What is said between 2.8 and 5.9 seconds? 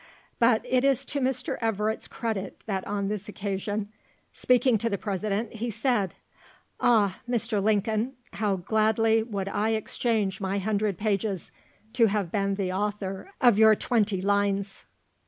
on this occasion, speaking to the President, he